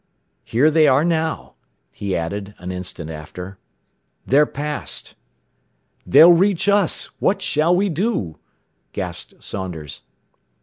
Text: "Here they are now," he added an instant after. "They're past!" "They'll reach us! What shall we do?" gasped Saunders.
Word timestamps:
"Here 0.43 0.71
they 0.71 0.87
are 0.87 1.05
now," 1.05 1.53
he 1.91 2.17
added 2.17 2.55
an 2.57 2.71
instant 2.71 3.11
after. 3.11 3.59
"They're 4.25 4.47
past!" 4.47 5.13
"They'll 6.07 6.33
reach 6.33 6.67
us! 6.67 7.11
What 7.19 7.39
shall 7.39 7.75
we 7.75 7.87
do?" 7.87 8.39
gasped 8.93 9.43
Saunders. 9.43 10.01